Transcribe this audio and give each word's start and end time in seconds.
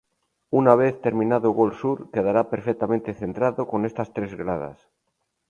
Una 0.49 0.73
vez 0.73 0.99
terminado 1.05 1.51
Gol 1.59 1.71
Sur, 1.79 1.97
quedará 2.13 2.41
perfectamente 2.53 3.13
centrado 3.21 3.61
con 3.71 3.85
estas 3.89 4.09
tres 4.15 4.31
gradas. 4.41 4.77